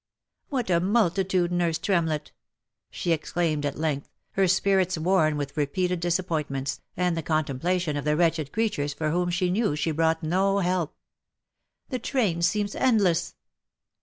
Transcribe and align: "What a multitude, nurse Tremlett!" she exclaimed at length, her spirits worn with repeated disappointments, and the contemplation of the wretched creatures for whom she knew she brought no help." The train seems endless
"What 0.49 0.71
a 0.71 0.79
multitude, 0.79 1.51
nurse 1.51 1.77
Tremlett!" 1.77 2.31
she 2.89 3.11
exclaimed 3.11 3.67
at 3.67 3.77
length, 3.77 4.09
her 4.31 4.47
spirits 4.47 4.97
worn 4.97 5.37
with 5.37 5.55
repeated 5.55 5.99
disappointments, 5.99 6.81
and 6.97 7.15
the 7.15 7.21
contemplation 7.21 7.95
of 7.95 8.03
the 8.03 8.15
wretched 8.17 8.51
creatures 8.51 8.95
for 8.95 9.11
whom 9.11 9.29
she 9.29 9.51
knew 9.51 9.75
she 9.75 9.91
brought 9.91 10.23
no 10.23 10.57
help." 10.57 10.95
The 11.91 11.99
train 11.99 12.41
seems 12.41 12.73
endless 12.73 13.35